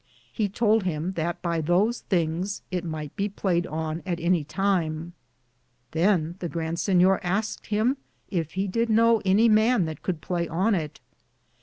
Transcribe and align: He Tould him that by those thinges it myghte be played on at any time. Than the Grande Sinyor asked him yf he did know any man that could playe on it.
He 0.33 0.49
Tould 0.49 0.81
him 0.81 1.11
that 1.11 1.43
by 1.43 1.61
those 1.61 1.99
thinges 2.09 2.63
it 2.71 2.83
myghte 2.83 3.11
be 3.15 3.29
played 3.29 3.67
on 3.67 4.01
at 4.03 4.19
any 4.19 4.43
time. 4.43 5.13
Than 5.91 6.37
the 6.39 6.49
Grande 6.49 6.77
Sinyor 6.79 7.19
asked 7.21 7.67
him 7.67 7.97
yf 8.31 8.49
he 8.53 8.67
did 8.67 8.89
know 8.89 9.21
any 9.25 9.47
man 9.47 9.85
that 9.85 10.01
could 10.01 10.19
playe 10.19 10.47
on 10.49 10.73
it. 10.73 10.99